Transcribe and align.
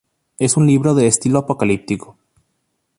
Es 0.39 0.57
un 0.57 0.65
libro 0.65 0.95
de 0.95 1.05
estilo 1.05 1.37
apocalíptico. 1.37 2.17